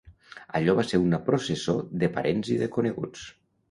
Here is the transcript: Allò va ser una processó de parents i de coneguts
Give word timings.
Allò 0.59 0.75
va 0.79 0.85
ser 0.93 1.01
una 1.03 1.21
processó 1.29 1.79
de 2.05 2.13
parents 2.19 2.53
i 2.59 2.63
de 2.67 2.75
coneguts 2.79 3.33